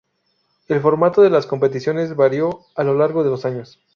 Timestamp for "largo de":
2.95-3.29